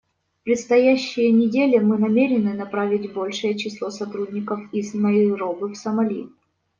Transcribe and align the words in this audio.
В 0.39 0.43
предстоящие 0.45 1.31
недели 1.31 1.77
мы 1.77 1.95
намерены 1.99 2.55
направить 2.55 3.13
большее 3.13 3.55
число 3.55 3.91
сотрудников 3.91 4.59
из 4.73 4.95
Найроби 4.95 5.73
в 5.73 5.75
Сомали. 5.75 6.27